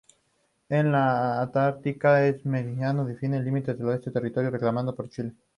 [0.67, 5.35] En la Antártica, este meridiano define el límite oeste del territorio reclamado por Chile.